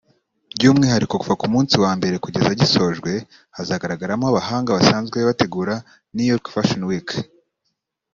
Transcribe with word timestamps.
by’umwihariko 0.55 1.13
kuva 1.21 1.35
ku 1.39 1.45
munsi 1.53 1.75
wa 1.83 1.91
mbere 1.97 2.15
kugeza 2.23 2.57
gisojwe 2.61 3.11
hazagaragaramo 3.55 4.25
abahanga 4.27 4.75
basanzwe 4.77 5.17
bategura 5.27 5.75
New 6.15 6.27
York 6.31 6.45
Fashion 6.53 6.83
Weeek 6.89 7.09